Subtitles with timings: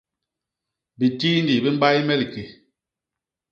[0.99, 2.43] Bitindi bi mbay me liké.